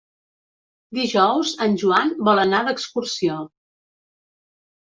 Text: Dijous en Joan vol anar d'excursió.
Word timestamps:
Dijous 0.99 1.51
en 1.67 1.77
Joan 1.83 2.13
vol 2.31 2.43
anar 2.47 2.63
d'excursió. 2.71 3.37